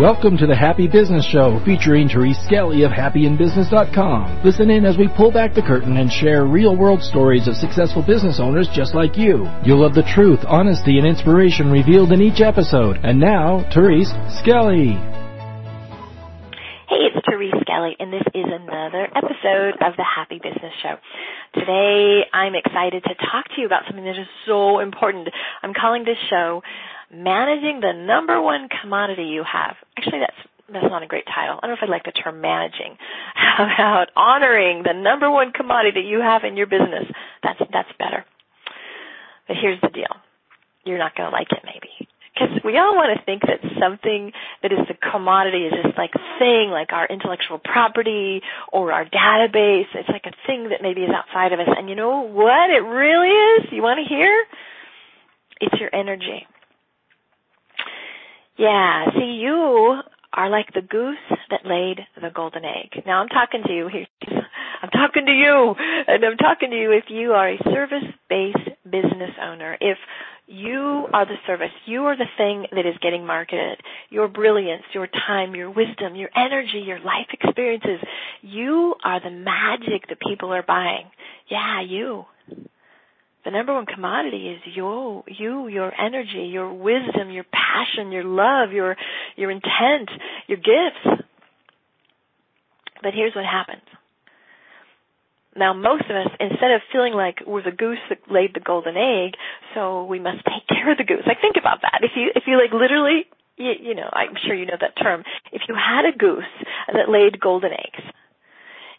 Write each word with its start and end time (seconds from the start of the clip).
Welcome 0.00 0.38
to 0.38 0.46
the 0.46 0.56
Happy 0.56 0.88
Business 0.88 1.28
Show 1.28 1.60
featuring 1.62 2.08
Therese 2.08 2.40
Skelly 2.46 2.84
of 2.84 2.90
happyinbusiness.com. 2.90 4.40
Listen 4.42 4.70
in 4.70 4.86
as 4.86 4.96
we 4.96 5.12
pull 5.14 5.30
back 5.30 5.52
the 5.52 5.60
curtain 5.60 5.98
and 5.98 6.10
share 6.10 6.46
real 6.46 6.74
world 6.74 7.02
stories 7.02 7.46
of 7.46 7.52
successful 7.54 8.00
business 8.00 8.40
owners 8.40 8.66
just 8.72 8.94
like 8.94 9.18
you. 9.18 9.44
You'll 9.62 9.84
love 9.84 9.92
the 9.92 10.08
truth, 10.16 10.40
honesty, 10.48 10.96
and 10.96 11.06
inspiration 11.06 11.70
revealed 11.70 12.12
in 12.12 12.22
each 12.22 12.40
episode. 12.40 12.96
And 13.04 13.20
now, 13.20 13.60
Therese 13.76 14.08
Skelly. 14.40 14.96
Hey, 16.88 17.04
it's 17.12 17.20
Therese 17.28 17.60
Skelly, 17.60 17.92
and 18.00 18.10
this 18.10 18.24
is 18.32 18.48
another 18.48 19.04
episode 19.04 19.84
of 19.84 20.00
the 20.00 20.06
Happy 20.08 20.40
Business 20.40 20.72
Show. 20.80 20.96
Today, 21.52 22.24
I'm 22.32 22.54
excited 22.54 23.04
to 23.04 23.14
talk 23.20 23.52
to 23.52 23.60
you 23.60 23.66
about 23.66 23.84
something 23.84 24.04
that 24.04 24.16
is 24.16 24.32
so 24.46 24.80
important. 24.80 25.28
I'm 25.62 25.74
calling 25.74 26.04
this 26.04 26.16
show 26.30 26.62
managing 27.12 27.80
the 27.80 27.92
number 27.92 28.40
one 28.40 28.68
commodity 28.82 29.24
you 29.24 29.44
have. 29.44 29.76
Actually, 29.96 30.20
that's 30.20 30.40
that's 30.72 30.86
not 30.90 31.02
a 31.02 31.06
great 31.06 31.26
title. 31.26 31.58
I 31.58 31.66
don't 31.66 31.70
know 31.70 31.82
if 31.82 31.82
I'd 31.82 31.90
like 31.90 32.04
the 32.04 32.12
term 32.12 32.40
managing. 32.40 32.96
How 33.34 33.64
about 33.64 34.08
honoring 34.14 34.82
the 34.84 34.94
number 34.94 35.30
one 35.30 35.52
commodity 35.52 36.02
you 36.02 36.20
have 36.20 36.44
in 36.44 36.56
your 36.56 36.66
business? 36.66 37.10
That's 37.42 37.58
that's 37.72 37.90
better. 37.98 38.24
But 39.48 39.56
here's 39.60 39.80
the 39.80 39.88
deal. 39.88 40.14
You're 40.84 40.98
not 40.98 41.16
going 41.16 41.28
to 41.28 41.34
like 41.34 41.50
it 41.50 41.62
maybe. 41.64 42.08
Because 42.32 42.62
we 42.64 42.78
all 42.78 42.94
want 42.94 43.18
to 43.18 43.24
think 43.26 43.42
that 43.42 43.60
something 43.82 44.32
that 44.62 44.72
is 44.72 44.78
the 44.86 44.94
commodity 44.94 45.66
is 45.66 45.74
this 45.74 45.92
like 45.98 46.14
thing, 46.38 46.70
like 46.70 46.92
our 46.92 47.04
intellectual 47.06 47.58
property 47.58 48.40
or 48.72 48.92
our 48.92 49.04
database. 49.04 49.90
It's 49.92 50.08
like 50.08 50.24
a 50.24 50.32
thing 50.46 50.70
that 50.70 50.80
maybe 50.80 51.02
is 51.02 51.10
outside 51.10 51.52
of 51.52 51.58
us. 51.58 51.68
And 51.68 51.90
you 51.90 51.96
know 51.96 52.22
what 52.22 52.70
it 52.70 52.86
really 52.86 53.28
is? 53.28 53.72
You 53.72 53.82
want 53.82 53.98
to 53.98 54.08
hear? 54.08 54.32
It's 55.60 55.78
your 55.80 55.90
energy. 55.92 56.46
Yeah, 58.60 59.06
see, 59.18 59.40
you 59.40 60.02
are 60.34 60.50
like 60.50 60.74
the 60.74 60.82
goose 60.82 61.16
that 61.50 61.64
laid 61.64 62.00
the 62.20 62.28
golden 62.28 62.62
egg. 62.66 63.04
Now 63.06 63.22
I'm 63.22 63.28
talking 63.28 63.62
to 63.66 63.72
you 63.72 63.88
here. 63.88 64.06
I'm 64.82 64.90
talking 64.90 65.24
to 65.24 65.32
you, 65.32 65.74
and 66.06 66.22
I'm 66.22 66.36
talking 66.36 66.70
to 66.70 66.76
you 66.76 66.92
if 66.92 67.04
you 67.08 67.32
are 67.32 67.48
a 67.48 67.58
service-based 67.64 68.68
business 68.84 69.30
owner. 69.42 69.78
If 69.80 69.96
you 70.46 71.06
are 71.12 71.24
the 71.24 71.36
service, 71.46 71.70
you 71.86 72.04
are 72.04 72.16
the 72.18 72.28
thing 72.36 72.66
that 72.72 72.84
is 72.84 72.96
getting 73.00 73.26
marketed. 73.26 73.80
Your 74.10 74.28
brilliance, 74.28 74.82
your 74.92 75.06
time, 75.06 75.54
your 75.54 75.70
wisdom, 75.70 76.14
your 76.14 76.30
energy, 76.36 76.82
your 76.84 77.00
life 77.00 77.28
experiences. 77.32 78.00
You 78.42 78.94
are 79.02 79.20
the 79.22 79.30
magic 79.30 80.08
that 80.10 80.20
people 80.20 80.52
are 80.52 80.64
buying. 80.66 81.06
Yeah, 81.48 81.80
you. 81.80 82.26
The 83.44 83.50
number 83.50 83.72
one 83.72 83.86
commodity 83.86 84.50
is 84.50 84.60
you, 84.76 85.24
you, 85.26 85.68
your 85.68 85.92
energy, 85.98 86.50
your 86.52 86.72
wisdom, 86.72 87.30
your 87.30 87.44
passion, 87.44 88.12
your 88.12 88.24
love, 88.24 88.72
your, 88.72 88.96
your 89.36 89.50
intent, 89.50 90.10
your 90.46 90.58
gifts. 90.58 91.24
But 93.02 93.14
here's 93.14 93.34
what 93.34 93.46
happens. 93.46 93.82
Now 95.56 95.72
most 95.72 96.04
of 96.04 96.16
us, 96.16 96.28
instead 96.38 96.70
of 96.72 96.82
feeling 96.92 97.14
like 97.14 97.38
we're 97.46 97.62
the 97.62 97.72
goose 97.72 97.98
that 98.10 98.18
laid 98.30 98.54
the 98.54 98.60
golden 98.60 98.96
egg, 98.96 99.34
so 99.74 100.04
we 100.04 100.20
must 100.20 100.44
take 100.44 100.68
care 100.68 100.92
of 100.92 100.98
the 100.98 101.04
goose. 101.04 101.24
Like 101.26 101.40
think 101.40 101.56
about 101.58 101.80
that. 101.82 102.00
If 102.02 102.12
you, 102.14 102.30
if 102.34 102.44
you 102.46 102.60
like 102.60 102.72
literally, 102.72 103.24
you, 103.56 103.72
you 103.80 103.94
know, 103.94 104.08
I'm 104.12 104.36
sure 104.46 104.54
you 104.54 104.66
know 104.66 104.78
that 104.78 105.00
term. 105.02 105.24
If 105.50 105.62
you 105.66 105.74
had 105.74 106.04
a 106.04 106.16
goose 106.16 106.44
that 106.92 107.08
laid 107.08 107.40
golden 107.40 107.72
eggs, 107.72 108.04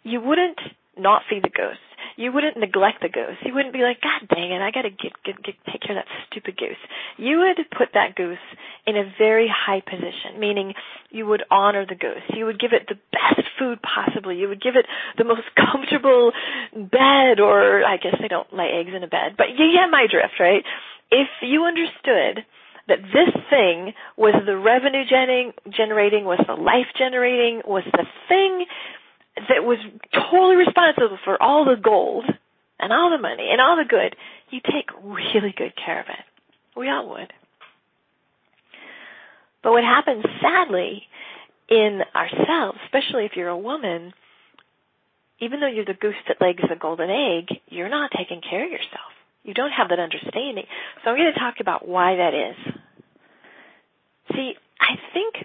you 0.04 0.20
wouldn't 0.20 0.60
not 0.98 1.22
feed 1.30 1.44
the 1.44 1.50
goose 1.50 1.78
you 2.18 2.32
wouldn't 2.32 2.58
neglect 2.58 3.02
the 3.02 3.10
goose. 3.10 3.38
You 3.44 3.54
wouldn't 3.54 3.74
be 3.74 3.82
like, 3.82 4.02
God 4.02 4.28
dang 4.34 4.52
it, 4.52 4.62
I 4.62 4.72
gotta 4.72 4.90
get, 4.90 5.14
get, 5.24 5.42
get, 5.44 5.56
take 5.72 5.82
care 5.82 5.98
of 5.98 6.04
that 6.04 6.12
stupid 6.28 6.58
goose. 6.58 6.82
You 7.18 7.40
would 7.40 7.58
put 7.72 7.90
that 7.94 8.16
goose 8.16 8.38
in 8.86 8.98
a 8.98 9.12
very 9.18 9.48
high 9.48 9.82
position, 9.82 10.40
meaning 10.40 10.74
you 11.10 11.26
would 11.26 11.44
honor 11.52 11.86
the 11.86 11.96
goose. 11.96 12.24
You 12.30 12.46
would 12.46 12.60
give 12.60 12.74
it 12.74 12.88
the 12.88 13.00
best 13.12 13.48
food 13.60 13.80
possible. 13.82 14.34
You 14.34 14.48
would 14.50 14.62
give 14.62 14.76
it 14.76 14.86
the 15.18 15.24
most 15.24 15.48
comfortable 15.56 16.32
bed, 16.74 17.40
or 17.40 17.84
I 17.84 17.98
guess 17.98 18.16
they 18.20 18.28
don't 18.28 18.52
lay 18.54 18.70
eggs 18.80 18.92
in 18.96 19.04
a 19.04 19.08
bed, 19.08 19.36
but 19.38 19.50
you 19.52 19.72
get 19.72 19.90
my 19.90 20.08
drift, 20.10 20.40
right? 20.40 20.64
If 21.12 21.28
you 21.42 21.66
understood 21.66 22.46
that 22.88 23.04
this 23.14 23.32
thing 23.50 23.94
was 24.18 24.34
the 24.46 24.58
revenue 24.58 25.04
generating, 25.06 26.26
was 26.26 26.44
the 26.48 26.56
life 26.56 26.88
generating, 26.98 27.62
was 27.66 27.84
the 27.86 28.06
thing 28.28 28.66
that 29.36 29.64
was 29.64 29.78
totally 30.14 30.56
responsible 30.56 31.18
for 31.24 31.42
all 31.42 31.66
the 31.66 31.80
gold 31.82 32.26
and 32.80 32.92
all 32.92 33.10
the 33.10 33.22
money 33.22 33.50
and 33.52 33.62
all 33.62 33.78
the 33.78 33.88
good, 33.88 34.16
you 34.50 34.60
take 34.60 34.90
really 35.04 35.54
good 35.56 35.74
care 35.76 36.00
of 36.02 36.08
it. 36.08 36.26
We 36.76 36.90
all 36.90 37.10
would. 37.10 37.32
But 39.64 39.72
what 39.72 39.84
happens 39.84 40.26
sadly 40.42 41.04
in 41.70 42.02
ourselves, 42.16 42.80
especially 42.86 43.26
if 43.26 43.34
you're 43.36 43.50
a 43.50 43.58
woman, 43.58 44.14
even 45.40 45.60
though 45.60 45.68
you're 45.68 45.86
the 45.86 45.94
goose 45.94 46.16
that 46.28 46.42
lays 46.42 46.58
the 46.58 46.76
golden 46.76 47.10
egg, 47.10 47.60
you're 47.68 47.90
not 47.90 48.12
taking 48.16 48.42
care 48.42 48.66
of 48.66 48.72
yourself. 48.72 49.12
You 49.44 49.54
don't 49.54 49.72
have 49.72 49.90
that 49.90 50.00
understanding. 50.00 50.66
So 51.04 51.10
I'm 51.10 51.18
going 51.18 51.34
to 51.34 51.40
talk 51.40 51.56
about 51.60 51.88
why 51.88 52.18
that 52.18 52.34
is. 52.34 52.74
See, 54.36 54.54
I 54.80 54.96
think 55.14 55.36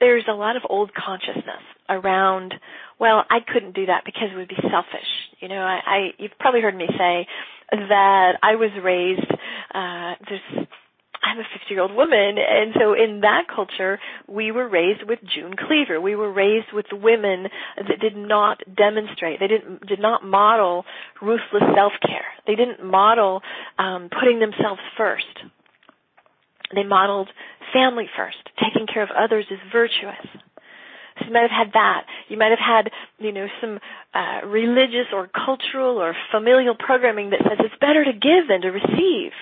there's 0.00 0.24
a 0.28 0.32
lot 0.32 0.56
of 0.56 0.62
old 0.68 0.92
consciousness 0.94 1.62
around 1.94 2.54
well, 2.98 3.24
I 3.28 3.38
couldn't 3.40 3.74
do 3.74 3.86
that 3.86 4.02
because 4.04 4.28
it 4.32 4.36
would 4.36 4.48
be 4.48 4.62
selfish. 4.70 5.10
You 5.40 5.48
know, 5.48 5.60
I, 5.60 5.80
I 5.84 5.98
you've 6.18 6.38
probably 6.38 6.60
heard 6.60 6.76
me 6.76 6.86
say 6.86 7.26
that 7.70 8.32
I 8.42 8.54
was 8.54 8.70
raised 8.82 9.30
uh 9.74 10.14
this 10.28 10.66
I'm 11.22 11.38
a 11.38 11.42
50 11.42 11.72
year 11.72 11.80
old 11.80 11.94
woman, 11.94 12.36
and 12.38 12.74
so 12.78 12.94
in 12.94 13.20
that 13.20 13.44
culture, 13.54 14.00
we 14.28 14.50
were 14.50 14.68
raised 14.68 15.02
with 15.08 15.20
June 15.22 15.54
Cleaver. 15.56 16.00
We 16.00 16.16
were 16.16 16.32
raised 16.32 16.72
with 16.72 16.86
women 16.92 17.46
that 17.76 18.00
did 18.00 18.16
not 18.16 18.60
demonstrate. 18.76 19.38
They 19.38 19.46
didn't 19.46 19.86
did 19.86 20.00
not 20.00 20.24
model 20.24 20.84
ruthless 21.20 21.62
self 21.74 21.92
care. 22.04 22.26
They 22.46 22.56
didn't 22.56 22.84
model 22.84 23.40
um, 23.78 24.10
putting 24.10 24.40
themselves 24.40 24.80
first. 24.96 25.26
They 26.74 26.82
modeled 26.84 27.28
family 27.72 28.06
first. 28.16 28.38
Taking 28.58 28.86
care 28.86 29.02
of 29.02 29.10
others 29.10 29.46
is 29.50 29.58
virtuous. 29.72 30.26
So 31.18 31.26
you 31.26 31.32
might 31.32 31.42
have 31.42 31.50
had 31.50 31.72
that. 31.74 32.06
You 32.28 32.38
might 32.38 32.50
have 32.50 32.58
had, 32.58 32.90
you 33.18 33.32
know, 33.32 33.46
some 33.60 33.78
uh, 34.14 34.46
religious 34.46 35.12
or 35.12 35.28
cultural 35.28 35.98
or 35.98 36.14
familial 36.30 36.74
programming 36.74 37.30
that 37.30 37.40
says 37.42 37.58
it's 37.60 37.74
better 37.80 38.04
to 38.04 38.12
give 38.12 38.48
than 38.48 38.62
to 38.62 38.68
receive. 38.68 39.32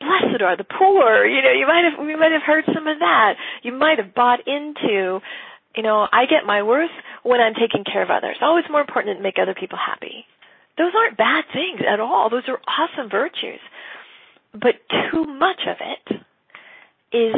Blessed 0.00 0.42
are 0.42 0.56
the 0.56 0.64
poor. 0.64 1.24
You 1.24 1.42
know, 1.42 1.52
you 1.52 1.66
might 1.66 1.84
have 1.84 2.08
you 2.08 2.18
might 2.18 2.32
have 2.32 2.42
heard 2.42 2.64
some 2.74 2.86
of 2.86 2.98
that. 2.98 3.34
You 3.62 3.72
might 3.72 3.98
have 3.98 4.14
bought 4.14 4.46
into, 4.46 5.20
you 5.76 5.82
know, 5.82 6.06
I 6.12 6.26
get 6.26 6.44
my 6.44 6.62
worth 6.62 6.90
when 7.22 7.40
I'm 7.40 7.54
taking 7.54 7.84
care 7.84 8.02
of 8.02 8.10
others. 8.10 8.36
Oh, 8.42 8.56
it's 8.58 8.68
more 8.70 8.80
important 8.80 9.16
to 9.16 9.22
make 9.22 9.36
other 9.40 9.54
people 9.54 9.78
happy. 9.78 10.26
Those 10.76 10.92
aren't 10.96 11.16
bad 11.16 11.44
things 11.52 11.80
at 11.86 12.00
all. 12.00 12.28
Those 12.30 12.48
are 12.48 12.60
awesome 12.66 13.08
virtues. 13.08 13.60
But 14.52 14.74
too 15.10 15.24
much 15.24 15.60
of 15.66 15.76
it 15.80 16.20
is 17.16 17.34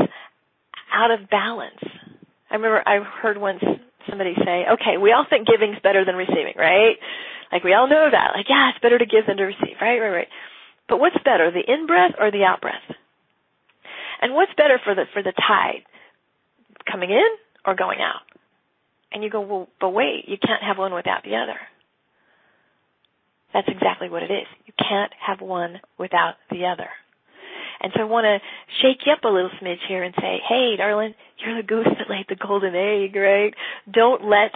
out 0.93 1.11
of 1.11 1.29
balance. 1.31 1.81
I 2.57 2.59
remember 2.59 2.83
I 2.89 3.05
heard 3.21 3.37
once 3.37 3.61
somebody 4.09 4.33
say, 4.35 4.65
okay, 4.81 4.97
we 4.97 5.13
all 5.13 5.27
think 5.29 5.47
giving's 5.47 5.77
better 5.83 6.07
than 6.07 6.17
receiving, 6.17 6.55
right? 6.57 6.97
Like 7.53 7.65
we 7.65 7.75
all 7.75 7.87
know 7.87 8.09
that. 8.11 8.33
Like, 8.35 8.49
yeah, 8.49 8.71
it's 8.71 8.81
better 8.81 8.97
to 8.97 9.05
give 9.05 9.27
than 9.29 9.37
to 9.37 9.45
receive, 9.45 9.77
right, 9.79 10.01
right, 10.01 10.25
right. 10.25 10.29
But 10.89 10.99
what's 10.99 11.19
better, 11.23 11.51
the 11.51 11.61
in-breath 11.61 12.13
or 12.19 12.31
the 12.31 12.45
out-breath? 12.45 12.97
And 14.23 14.33
what's 14.33 14.53
better 14.57 14.81
for 14.83 14.95
the, 14.95 15.05
for 15.13 15.23
the 15.23 15.33
tide? 15.37 15.85
Coming 16.91 17.11
in 17.11 17.29
or 17.67 17.75
going 17.75 17.99
out? 18.01 18.25
And 19.13 19.23
you 19.23 19.29
go, 19.29 19.43
well, 19.43 19.69
but 19.79 19.91
wait, 19.91 20.25
you 20.27 20.39
can't 20.39 20.63
have 20.63 20.79
one 20.79 20.95
without 20.95 21.25
the 21.25 21.37
other. 21.37 21.61
That's 23.53 23.69
exactly 23.69 24.09
what 24.09 24.23
it 24.23 24.31
is. 24.31 24.47
You 24.65 24.73
can't 24.79 25.13
have 25.21 25.43
one 25.43 25.81
without 25.99 26.37
the 26.51 26.73
other. 26.73 26.89
And 27.83 27.93
so 27.95 28.01
I 28.01 28.05
want 28.05 28.25
to 28.25 28.39
shake 28.81 29.05
you 29.05 29.13
up 29.13 29.25
a 29.25 29.29
little 29.29 29.51
smidge 29.61 29.85
here 29.87 30.03
and 30.03 30.15
say, 30.19 30.41
hey, 30.49 30.77
darling, 30.79 31.15
you're 31.39 31.57
the 31.57 31.67
goose 31.67 31.87
that 31.87 32.11
laid 32.11 32.27
the 32.29 32.37
golden 32.37 32.75
egg, 32.75 33.15
right? 33.17 33.55
Don't 33.91 34.25
let 34.25 34.53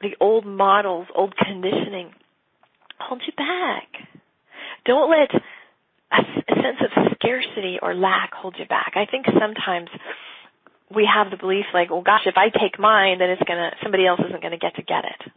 the 0.00 0.16
old 0.20 0.46
models, 0.46 1.06
old 1.14 1.34
conditioning 1.36 2.12
hold 2.98 3.22
you 3.26 3.32
back. 3.36 3.88
Don't 4.84 5.10
let 5.10 5.30
a, 6.12 6.22
a 6.22 6.54
sense 6.54 6.80
of 6.80 7.12
scarcity 7.14 7.78
or 7.82 7.94
lack 7.94 8.32
hold 8.32 8.56
you 8.58 8.66
back. 8.66 8.92
I 8.96 9.06
think 9.10 9.26
sometimes 9.26 9.88
we 10.94 11.08
have 11.12 11.30
the 11.30 11.36
belief 11.36 11.66
like, 11.72 11.90
well 11.90 12.02
gosh, 12.02 12.26
if 12.26 12.36
I 12.36 12.48
take 12.48 12.78
mine, 12.78 13.18
then 13.18 13.30
it's 13.30 13.42
gonna, 13.46 13.72
somebody 13.82 14.06
else 14.06 14.20
isn't 14.26 14.42
gonna 14.42 14.58
get 14.58 14.76
to 14.76 14.82
get 14.82 15.04
it. 15.04 15.32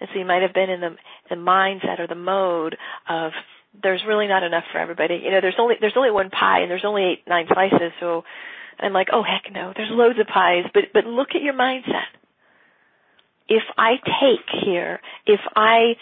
And 0.00 0.08
so 0.12 0.18
you 0.18 0.24
might 0.24 0.42
have 0.42 0.54
been 0.54 0.70
in 0.70 0.80
the, 0.80 0.96
the 1.28 1.36
mindset 1.36 1.98
or 1.98 2.06
the 2.06 2.14
mode 2.14 2.76
of, 3.08 3.32
there's 3.82 4.02
really 4.06 4.26
not 4.26 4.42
enough 4.42 4.64
for 4.72 4.78
everybody. 4.78 5.20
You 5.22 5.30
know, 5.30 5.40
there's 5.40 5.58
only 5.58 5.76
there's 5.80 5.96
only 5.96 6.10
one 6.10 6.30
pie 6.30 6.60
and 6.60 6.70
there's 6.70 6.84
only 6.84 7.04
eight 7.04 7.22
nine 7.28 7.46
slices. 7.52 7.92
So 8.00 8.24
I'm 8.80 8.92
like, 8.92 9.08
oh 9.12 9.22
heck 9.22 9.52
no, 9.52 9.72
there's 9.76 9.90
loads 9.90 10.18
of 10.18 10.26
pies. 10.26 10.64
But 10.72 10.84
but 10.92 11.04
look 11.04 11.28
at 11.34 11.42
your 11.42 11.54
mindset. 11.54 12.08
If 13.48 13.62
I 13.76 13.96
take 13.96 14.64
here, 14.64 15.00
if 15.26 15.40
I 15.56 15.94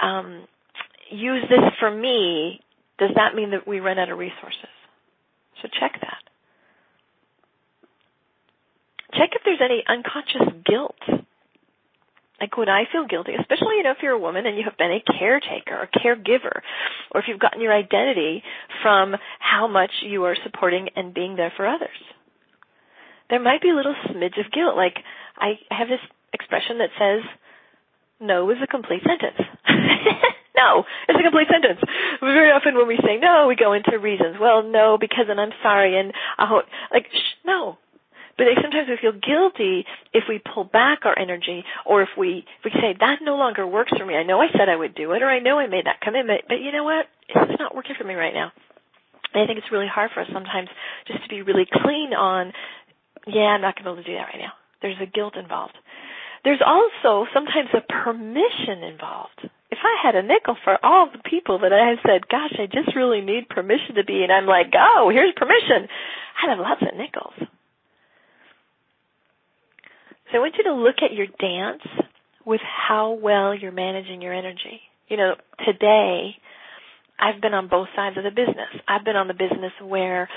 um, 0.00 0.46
use 1.10 1.44
this 1.48 1.72
for 1.80 1.90
me, 1.90 2.60
does 2.98 3.10
that 3.16 3.34
mean 3.34 3.50
that 3.50 3.66
we 3.66 3.80
run 3.80 3.98
out 3.98 4.10
of 4.10 4.18
resources? 4.18 4.70
So 5.60 5.68
check 5.80 6.00
that. 6.00 6.24
check 9.16 9.30
if 9.34 9.42
there's 9.44 9.62
any 9.64 9.82
unconscious 9.86 10.62
guilt. 10.66 10.98
Like 12.40 12.56
when 12.56 12.68
I 12.68 12.84
feel 12.90 13.06
guilty, 13.06 13.32
especially 13.38 13.76
you 13.76 13.84
know 13.84 13.92
if 13.92 13.98
you're 14.02 14.12
a 14.12 14.18
woman 14.18 14.44
and 14.44 14.58
you 14.58 14.64
have 14.64 14.76
been 14.76 14.90
a 14.90 15.18
caretaker 15.18 15.74
or 15.74 15.88
caregiver, 15.88 16.60
or 17.12 17.20
if 17.20 17.26
you've 17.28 17.38
gotten 17.38 17.60
your 17.60 17.72
identity 17.72 18.42
from 18.82 19.14
how 19.38 19.68
much 19.68 19.92
you 20.02 20.24
are 20.24 20.36
supporting 20.42 20.88
and 20.96 21.14
being 21.14 21.36
there 21.36 21.52
for 21.56 21.66
others. 21.66 21.96
There 23.30 23.40
might 23.40 23.62
be 23.62 23.70
a 23.70 23.74
little 23.74 23.94
smidge 24.08 24.38
of 24.38 24.52
guilt. 24.52 24.76
Like 24.76 24.98
I 25.38 25.58
have 25.70 25.88
this 25.88 26.02
expression 26.32 26.78
that 26.78 26.90
says, 26.98 27.22
"No 28.20 28.50
is 28.50 28.58
a 28.62 28.66
complete 28.66 29.02
sentence." 29.02 29.40
no, 30.56 30.84
it's 31.08 31.18
a 31.18 31.22
complete 31.22 31.48
sentence. 31.50 31.80
Very 32.20 32.50
often 32.50 32.76
when 32.76 32.86
we 32.88 32.98
say 33.04 33.16
no, 33.18 33.46
we 33.48 33.56
go 33.56 33.72
into 33.72 33.98
reasons. 33.98 34.36
Well, 34.40 34.62
no, 34.62 34.98
because 34.98 35.26
and 35.28 35.40
I'm 35.40 35.52
sorry, 35.62 35.98
and 35.98 36.12
I 36.38 36.46
hope, 36.46 36.64
like, 36.92 37.06
shh, 37.12 37.34
no. 37.44 37.78
But 38.36 38.46
sometimes 38.60 38.88
we 38.88 38.98
feel 38.98 39.14
guilty 39.14 39.86
if 40.12 40.24
we 40.28 40.42
pull 40.42 40.64
back 40.64 41.06
our 41.06 41.16
energy, 41.16 41.64
or 41.86 42.02
if 42.02 42.10
we 42.18 42.44
if 42.58 42.64
we 42.64 42.70
say 42.80 42.94
that 42.98 43.18
no 43.22 43.36
longer 43.36 43.66
works 43.66 43.92
for 43.96 44.04
me. 44.04 44.16
I 44.16 44.24
know 44.24 44.40
I 44.40 44.48
said 44.50 44.68
I 44.68 44.76
would 44.76 44.94
do 44.94 45.12
it, 45.12 45.22
or 45.22 45.28
I 45.28 45.38
know 45.38 45.58
I 45.58 45.68
made 45.68 45.86
that 45.86 46.00
commitment, 46.00 46.42
but 46.48 46.60
you 46.60 46.72
know 46.72 46.84
what? 46.84 47.06
It's 47.28 47.60
not 47.60 47.74
working 47.74 47.94
for 47.96 48.04
me 48.04 48.14
right 48.14 48.34
now. 48.34 48.50
And 49.32 49.42
I 49.42 49.46
think 49.46 49.58
it's 49.58 49.70
really 49.72 49.88
hard 49.90 50.10
for 50.14 50.20
us 50.20 50.28
sometimes 50.32 50.68
just 51.06 51.22
to 51.22 51.28
be 51.28 51.42
really 51.42 51.66
clean 51.66 52.14
on, 52.14 52.52
yeah, 53.26 53.56
I'm 53.56 53.60
not 53.60 53.76
going 53.76 53.84
to 53.84 53.90
be 53.90 53.94
able 53.94 54.02
to 54.02 54.10
do 54.10 54.16
that 54.16 54.30
right 54.32 54.42
now. 54.42 54.52
There's 54.82 55.00
a 55.00 55.06
guilt 55.06 55.36
involved. 55.36 55.74
There's 56.44 56.60
also 56.64 57.26
sometimes 57.32 57.70
a 57.72 57.80
permission 57.80 58.84
involved 58.84 59.48
if 59.74 59.82
I 59.82 60.06
had 60.06 60.14
a 60.14 60.22
nickel 60.22 60.56
for 60.62 60.78
all 60.86 61.10
the 61.10 61.28
people 61.28 61.58
that 61.60 61.72
I 61.72 61.90
have 61.90 61.98
said, 62.06 62.28
gosh, 62.30 62.54
I 62.62 62.66
just 62.66 62.94
really 62.94 63.20
need 63.20 63.48
permission 63.48 63.96
to 63.96 64.04
be, 64.04 64.22
and 64.22 64.30
I'm 64.30 64.46
like, 64.46 64.70
oh, 64.78 65.10
here's 65.12 65.34
permission, 65.34 65.90
I'd 66.38 66.50
have 66.50 66.62
lots 66.62 66.82
of 66.82 66.96
nickels. 66.96 67.34
So 70.30 70.38
I 70.38 70.38
want 70.38 70.54
you 70.56 70.64
to 70.64 70.74
look 70.74 71.02
at 71.02 71.12
your 71.12 71.26
dance 71.26 71.82
with 72.46 72.60
how 72.62 73.18
well 73.20 73.54
you're 73.54 73.72
managing 73.72 74.22
your 74.22 74.32
energy. 74.32 74.78
You 75.08 75.16
know, 75.16 75.34
today, 75.66 76.36
I've 77.18 77.40
been 77.42 77.54
on 77.54 77.68
both 77.68 77.88
sides 77.96 78.16
of 78.16 78.22
the 78.22 78.30
business. 78.30 78.70
I've 78.86 79.04
been 79.04 79.16
on 79.16 79.26
the 79.26 79.34
business 79.34 79.72
where 79.82 80.28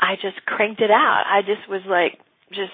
I 0.00 0.14
just 0.14 0.44
cranked 0.46 0.80
it 0.80 0.90
out. 0.90 1.24
I 1.26 1.42
just 1.42 1.68
was 1.68 1.82
like, 1.86 2.18
just 2.50 2.72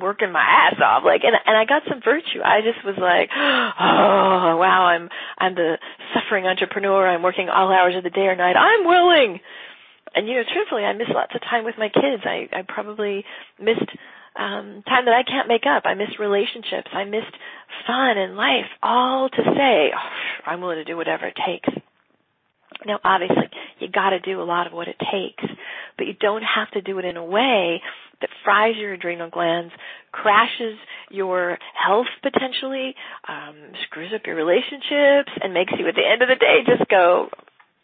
working 0.00 0.32
my 0.32 0.40
ass 0.40 0.80
off 0.82 1.02
like 1.04 1.22
and 1.24 1.34
and 1.34 1.56
I 1.56 1.64
got 1.64 1.82
some 1.88 2.00
virtue. 2.04 2.40
I 2.44 2.60
just 2.60 2.84
was 2.84 2.96
like, 2.98 3.30
"Oh, 3.36 4.56
wow, 4.56 4.86
I'm 4.86 5.08
I'm 5.38 5.54
the 5.54 5.78
suffering 6.14 6.46
entrepreneur. 6.46 7.08
I'm 7.08 7.22
working 7.22 7.48
all 7.48 7.72
hours 7.72 7.94
of 7.96 8.04
the 8.04 8.10
day 8.10 8.26
or 8.26 8.36
night. 8.36 8.56
I'm 8.56 8.86
willing." 8.86 9.40
And 10.14 10.26
you 10.26 10.34
know, 10.34 10.42
truthfully, 10.52 10.84
I 10.84 10.92
miss 10.92 11.08
lots 11.12 11.34
of 11.34 11.40
time 11.42 11.64
with 11.64 11.76
my 11.78 11.88
kids. 11.88 12.22
I 12.24 12.48
I 12.52 12.62
probably 12.66 13.24
missed 13.60 13.90
um 14.36 14.82
time 14.86 15.04
that 15.06 15.14
I 15.14 15.22
can't 15.22 15.48
make 15.48 15.66
up. 15.66 15.84
I 15.84 15.94
missed 15.94 16.18
relationships. 16.18 16.90
I 16.92 17.04
missed 17.04 17.34
fun 17.86 18.18
and 18.18 18.36
life 18.36 18.70
all 18.82 19.28
to 19.28 19.42
say, 19.56 19.90
oh, 19.94 20.10
"I'm 20.46 20.60
willing 20.60 20.78
to 20.78 20.84
do 20.84 20.96
whatever 20.96 21.26
it 21.26 21.36
takes." 21.46 21.68
Now, 22.86 22.98
obviously, 23.04 23.50
you 23.78 23.88
got 23.88 24.10
to 24.10 24.20
do 24.20 24.40
a 24.40 24.44
lot 24.44 24.66
of 24.66 24.72
what 24.72 24.88
it 24.88 24.96
takes, 24.98 25.44
but 25.98 26.06
you 26.06 26.14
don't 26.14 26.42
have 26.42 26.70
to 26.72 26.80
do 26.80 26.98
it 26.98 27.04
in 27.04 27.16
a 27.16 27.24
way 27.24 27.82
that 28.20 28.30
fries 28.44 28.76
your 28.76 28.94
adrenal 28.94 29.28
glands, 29.28 29.72
crashes 30.12 30.78
your 31.10 31.58
health 31.74 32.06
potentially, 32.22 32.94
um, 33.28 33.54
screws 33.84 34.12
up 34.14 34.22
your 34.26 34.36
relationships, 34.36 35.32
and 35.42 35.52
makes 35.52 35.72
you 35.78 35.88
at 35.88 35.94
the 35.94 36.06
end 36.06 36.22
of 36.22 36.28
the 36.28 36.36
day 36.36 36.60
just 36.66 36.88
go, 36.88 37.28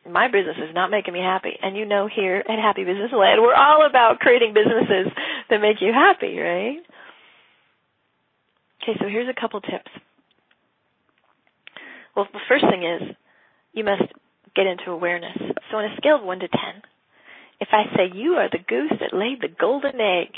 my 0.08 0.28
business 0.28 0.56
is 0.58 0.74
not 0.74 0.90
making 0.90 1.14
me 1.14 1.20
happy. 1.20 1.58
And 1.60 1.76
you 1.76 1.84
know 1.84 2.08
here 2.08 2.36
at 2.36 2.58
Happy 2.58 2.84
Business 2.84 3.10
Land, 3.12 3.42
we're 3.42 3.54
all 3.54 3.86
about 3.86 4.20
creating 4.20 4.54
businesses 4.54 5.12
that 5.50 5.60
make 5.60 5.80
you 5.80 5.92
happy, 5.92 6.38
right? 6.38 6.78
Okay, 8.82 8.98
so 9.00 9.08
here's 9.08 9.28
a 9.28 9.38
couple 9.38 9.60
tips. 9.60 9.90
Well, 12.14 12.28
the 12.32 12.40
first 12.48 12.64
thing 12.70 12.84
is 12.84 13.16
you 13.72 13.84
must 13.84 14.02
get 14.56 14.66
into 14.66 14.90
awareness. 14.90 15.36
So 15.70 15.76
on 15.76 15.84
a 15.84 15.96
scale 15.96 16.16
of 16.16 16.24
1 16.24 16.40
to 16.40 16.48
10, 16.48 16.58
if 17.60 17.68
I 17.72 17.84
say 17.94 18.10
you 18.14 18.32
are 18.32 18.48
the 18.50 18.58
goose 18.58 18.92
that 19.00 19.16
laid 19.16 19.40
the 19.40 19.48
golden 19.48 20.00
egg, 20.00 20.32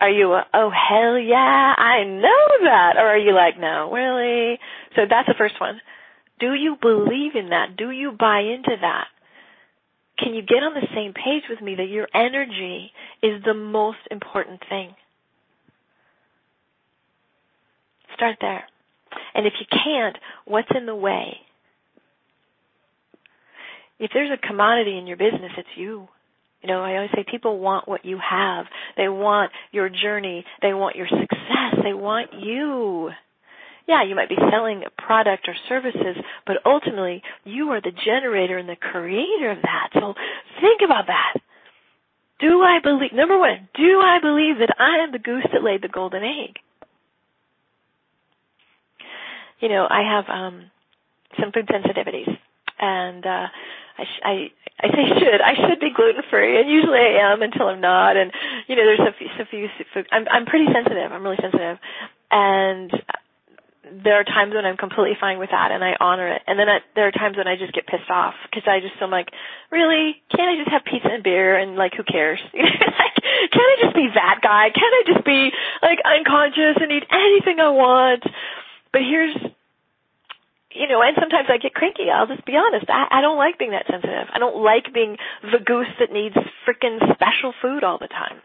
are 0.00 0.10
you 0.10 0.32
a, 0.32 0.44
oh 0.52 0.70
hell 0.70 1.18
yeah, 1.18 1.74
I 1.76 2.04
know 2.04 2.64
that? 2.64 2.96
Or 2.96 3.06
are 3.06 3.18
you 3.18 3.34
like, 3.34 3.58
no, 3.58 3.90
really? 3.92 4.58
So 4.96 5.02
that's 5.08 5.28
the 5.28 5.34
first 5.38 5.60
one. 5.60 5.80
Do 6.40 6.54
you 6.54 6.76
believe 6.80 7.36
in 7.36 7.50
that? 7.50 7.76
Do 7.76 7.90
you 7.90 8.12
buy 8.18 8.40
into 8.40 8.76
that? 8.80 9.06
Can 10.18 10.34
you 10.34 10.42
get 10.42 10.62
on 10.62 10.74
the 10.74 10.86
same 10.94 11.14
page 11.14 11.44
with 11.48 11.60
me 11.60 11.76
that 11.76 11.88
your 11.88 12.08
energy 12.14 12.90
is 13.22 13.42
the 13.44 13.54
most 13.54 13.98
important 14.10 14.60
thing? 14.68 14.94
Start 18.16 18.36
there. 18.40 18.64
And 19.34 19.46
if 19.46 19.54
you 19.60 19.66
can't, 19.70 20.16
what's 20.44 20.68
in 20.76 20.86
the 20.86 20.94
way? 20.94 21.38
If 24.02 24.10
there's 24.12 24.36
a 24.36 24.46
commodity 24.46 24.98
in 24.98 25.06
your 25.06 25.16
business, 25.16 25.52
it's 25.56 25.68
you. 25.76 26.08
You 26.60 26.68
know, 26.68 26.82
I 26.82 26.96
always 26.96 27.10
say 27.14 27.24
people 27.28 27.60
want 27.60 27.88
what 27.88 28.04
you 28.04 28.18
have. 28.18 28.66
They 28.96 29.08
want 29.08 29.52
your 29.70 29.88
journey. 29.88 30.44
They 30.60 30.74
want 30.74 30.96
your 30.96 31.06
success. 31.06 31.78
They 31.82 31.94
want 31.94 32.30
you. 32.34 33.10
Yeah, 33.86 34.02
you 34.04 34.14
might 34.14 34.28
be 34.28 34.38
selling 34.50 34.82
a 34.84 35.02
product 35.02 35.48
or 35.48 35.54
services, 35.68 36.16
but 36.46 36.56
ultimately 36.66 37.22
you 37.44 37.70
are 37.70 37.80
the 37.80 37.92
generator 38.04 38.58
and 38.58 38.68
the 38.68 38.76
creator 38.76 39.50
of 39.52 39.58
that. 39.62 39.90
So 39.94 40.14
think 40.60 40.82
about 40.84 41.06
that. 41.06 41.34
Do 42.40 42.60
I 42.60 42.78
believe, 42.82 43.12
number 43.12 43.38
one, 43.38 43.68
do 43.74 44.00
I 44.00 44.18
believe 44.20 44.58
that 44.58 44.74
I 44.78 45.04
am 45.04 45.12
the 45.12 45.18
goose 45.20 45.46
that 45.52 45.62
laid 45.62 45.82
the 45.82 45.88
golden 45.88 46.22
egg? 46.24 46.58
You 49.60 49.68
know, 49.68 49.86
I 49.88 50.02
have 50.02 50.24
um 50.28 50.70
some 51.40 51.52
food 51.52 51.68
sensitivities 51.68 52.36
and 52.80 53.24
uh 53.24 53.46
I, 53.98 54.04
sh- 54.04 54.22
I 54.24 54.34
I 54.82 54.88
say 54.90 55.04
should. 55.20 55.40
I 55.40 55.54
should 55.54 55.80
be 55.80 55.90
gluten 55.94 56.22
free, 56.30 56.58
and 56.60 56.68
usually 56.68 56.98
I 56.98 57.32
am 57.32 57.42
until 57.42 57.68
I'm 57.68 57.80
not. 57.80 58.16
And 58.16 58.32
you 58.66 58.76
know, 58.76 58.84
there's 58.84 59.00
a 59.00 59.12
few, 59.16 59.28
a 59.38 59.46
few. 59.46 59.68
I'm 60.10 60.26
I'm 60.30 60.46
pretty 60.46 60.66
sensitive. 60.72 61.12
I'm 61.12 61.22
really 61.22 61.38
sensitive, 61.40 61.78
and 62.30 62.90
there 64.02 64.14
are 64.18 64.24
times 64.24 64.54
when 64.54 64.64
I'm 64.64 64.76
completely 64.76 65.16
fine 65.20 65.38
with 65.38 65.50
that, 65.50 65.70
and 65.70 65.84
I 65.84 65.94
honor 66.00 66.28
it. 66.28 66.42
And 66.46 66.58
then 66.58 66.68
I, 66.68 66.78
there 66.94 67.06
are 67.08 67.12
times 67.12 67.36
when 67.36 67.46
I 67.46 67.56
just 67.56 67.72
get 67.74 67.86
pissed 67.86 68.08
off 68.10 68.34
because 68.48 68.64
I 68.66 68.80
just 68.80 68.94
am 69.02 69.10
like, 69.10 69.28
really? 69.70 70.22
Can't 70.34 70.48
I 70.48 70.56
just 70.56 70.70
have 70.70 70.84
pizza 70.84 71.08
and 71.12 71.22
beer 71.22 71.58
and 71.58 71.76
like 71.76 71.92
who 71.94 72.02
cares? 72.02 72.40
like, 72.54 73.16
can't 73.52 73.70
I 73.70 73.76
just 73.82 73.94
be 73.94 74.08
that 74.14 74.40
guy? 74.42 74.70
Can't 74.72 74.94
I 74.96 75.02
just 75.12 75.24
be 75.26 75.50
like 75.82 75.98
unconscious 76.02 76.80
and 76.80 76.90
eat 76.90 77.04
anything 77.10 77.60
I 77.60 77.70
want? 77.70 78.24
But 78.92 79.02
here's 79.02 79.36
you 80.74 80.88
know, 80.88 81.02
and 81.02 81.16
sometimes 81.18 81.48
I 81.50 81.58
get 81.58 81.74
cranky. 81.74 82.10
I'll 82.12 82.26
just 82.26 82.44
be 82.44 82.56
honest. 82.56 82.86
I, 82.88 83.18
I 83.18 83.20
don't 83.20 83.38
like 83.38 83.58
being 83.58 83.72
that 83.72 83.86
sensitive. 83.88 84.28
I 84.32 84.38
don't 84.38 84.62
like 84.62 84.92
being 84.92 85.16
the 85.42 85.62
goose 85.64 85.90
that 86.00 86.12
needs 86.12 86.36
frickin' 86.66 86.98
special 87.14 87.52
food 87.60 87.84
all 87.84 87.98
the 87.98 88.08
time. 88.08 88.40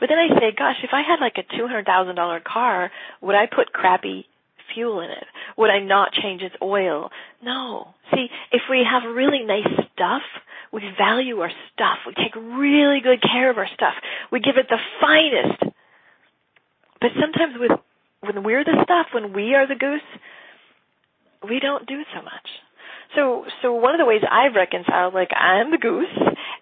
But 0.00 0.08
then 0.08 0.18
I 0.18 0.28
say, 0.38 0.52
gosh, 0.56 0.76
if 0.82 0.90
I 0.92 1.02
had 1.02 1.20
like 1.20 1.38
a 1.38 1.56
two 1.56 1.66
hundred 1.66 1.86
thousand 1.86 2.16
dollar 2.16 2.40
car, 2.40 2.90
would 3.20 3.34
I 3.34 3.46
put 3.46 3.72
crappy 3.72 4.26
fuel 4.74 5.00
in 5.00 5.10
it? 5.10 5.24
Would 5.56 5.70
I 5.70 5.78
not 5.78 6.12
change 6.12 6.42
its 6.42 6.54
oil? 6.60 7.10
No. 7.42 7.94
See, 8.12 8.26
if 8.52 8.62
we 8.68 8.82
have 8.84 9.02
really 9.14 9.44
nice 9.44 9.70
stuff, 9.94 10.22
we 10.72 10.82
value 10.98 11.38
our 11.40 11.52
stuff. 11.72 11.98
We 12.06 12.14
take 12.14 12.34
really 12.34 13.00
good 13.02 13.22
care 13.22 13.50
of 13.50 13.58
our 13.58 13.68
stuff. 13.72 13.94
We 14.32 14.40
give 14.40 14.56
it 14.56 14.66
the 14.68 14.78
finest. 15.00 15.74
But 17.00 17.10
sometimes 17.20 17.54
with 17.58 17.72
when 18.20 18.42
we're 18.42 18.64
the 18.64 18.80
stuff, 18.82 19.06
when 19.12 19.32
we 19.32 19.54
are 19.54 19.68
the 19.68 19.74
goose, 19.74 20.00
we 21.48 21.60
don't 21.60 21.86
do 21.86 22.02
so 22.14 22.22
much. 22.22 22.48
So, 23.14 23.44
so 23.62 23.74
one 23.74 23.94
of 23.94 23.98
the 23.98 24.06
ways 24.06 24.22
I've 24.28 24.54
reconciled, 24.54 25.14
like 25.14 25.30
I'm 25.36 25.70
the 25.70 25.78
goose, 25.78 26.18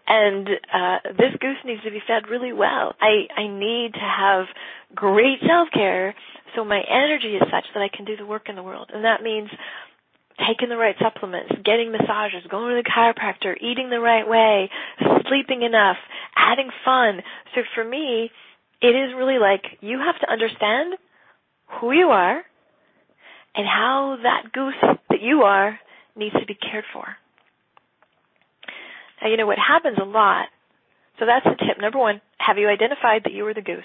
and 0.06 0.48
uh, 0.48 0.98
this 1.16 1.32
goose 1.40 1.56
needs 1.64 1.82
to 1.84 1.90
be 1.90 2.02
fed 2.06 2.28
really 2.30 2.52
well. 2.52 2.94
I 3.00 3.26
I 3.34 3.46
need 3.48 3.94
to 3.94 4.00
have 4.00 4.46
great 4.94 5.38
self 5.46 5.68
care, 5.72 6.14
so 6.54 6.64
my 6.64 6.82
energy 6.88 7.36
is 7.36 7.42
such 7.50 7.64
that 7.74 7.80
I 7.80 7.88
can 7.94 8.04
do 8.04 8.16
the 8.16 8.26
work 8.26 8.48
in 8.48 8.56
the 8.56 8.62
world, 8.62 8.90
and 8.92 9.04
that 9.04 9.22
means 9.22 9.48
taking 10.46 10.68
the 10.68 10.76
right 10.76 10.96
supplements, 11.00 11.52
getting 11.64 11.92
massages, 11.92 12.44
going 12.50 12.76
to 12.76 12.82
the 12.82 12.88
chiropractor, 12.88 13.54
eating 13.60 13.90
the 13.90 14.00
right 14.00 14.28
way, 14.28 14.70
sleeping 15.28 15.62
enough, 15.62 15.96
adding 16.36 16.70
fun. 16.84 17.22
So 17.54 17.62
for 17.74 17.84
me, 17.84 18.30
it 18.80 18.94
is 18.94 19.14
really 19.16 19.38
like 19.38 19.62
you 19.80 19.98
have 19.98 20.18
to 20.20 20.30
understand 20.30 20.94
who 21.80 21.92
you 21.92 22.08
are 22.08 22.42
and 23.54 23.66
how 23.66 24.16
that 24.22 24.52
goose 24.52 24.98
that 25.10 25.20
you 25.20 25.42
are 25.42 25.78
needs 26.16 26.34
to 26.34 26.46
be 26.46 26.54
cared 26.54 26.84
for. 26.92 27.06
Now, 29.20 29.28
you 29.28 29.36
know 29.36 29.46
what 29.46 29.58
happens 29.58 29.98
a 30.00 30.04
lot. 30.04 30.48
So 31.18 31.26
that's 31.26 31.44
the 31.44 31.64
tip. 31.64 31.80
Number 31.80 31.98
one, 31.98 32.20
have 32.38 32.58
you 32.58 32.68
identified 32.68 33.22
that 33.24 33.32
you 33.32 33.46
are 33.46 33.54
the 33.54 33.62
goose? 33.62 33.84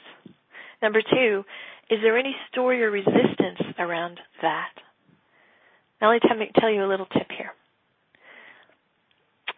Number 0.81 1.01
two, 1.01 1.43
is 1.89 2.00
there 2.01 2.17
any 2.17 2.36
story 2.51 2.83
or 2.83 2.91
resistance 2.91 3.59
around 3.77 4.19
that? 4.41 4.71
Now 6.01 6.12
let 6.12 6.38
me 6.38 6.51
tell 6.59 6.71
you 6.71 6.86
a 6.86 6.89
little 6.89 7.05
tip 7.05 7.27
here. 7.36 7.51